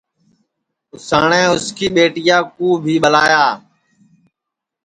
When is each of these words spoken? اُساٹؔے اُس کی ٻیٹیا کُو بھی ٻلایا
اُساٹؔے 0.93 1.41
اُس 1.53 1.65
کی 1.77 1.87
ٻیٹیا 1.95 2.37
کُو 2.55 2.67
بھی 2.83 2.95
ٻلایا 3.03 3.45